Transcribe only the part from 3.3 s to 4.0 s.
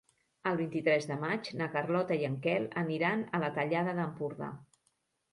a la Tallada